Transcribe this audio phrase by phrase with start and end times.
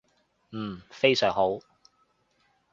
[0.51, 1.59] 嗯，非常好